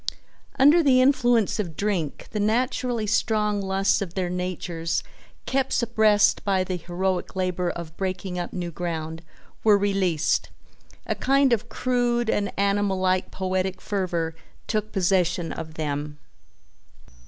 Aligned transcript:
Under 0.57 0.81
the 0.81 0.99
influence 0.99 1.59
of 1.59 1.77
drink 1.77 2.27
the 2.31 2.39
naturally 2.39 3.05
strong 3.05 3.61
lusts 3.61 4.01
of 4.01 4.15
their 4.15 4.31
natures, 4.31 5.03
kept 5.45 5.71
suppressed 5.73 6.43
by 6.43 6.63
the 6.63 6.75
heroic 6.77 7.35
labor 7.35 7.69
of 7.69 7.95
breaking 7.97 8.39
up 8.39 8.51
new 8.51 8.71
ground, 8.71 9.21
were 9.63 9.77
released. 9.77 10.49
A 11.05 11.13
kind 11.13 11.53
of 11.53 11.69
crude 11.69 12.31
and 12.31 12.51
animal 12.57 12.97
like 12.99 13.29
poetic 13.29 13.79
fervor 13.79 14.33
took 14.65 14.91
possession 14.91 15.53
of 15.53 15.75
them. 15.75 16.17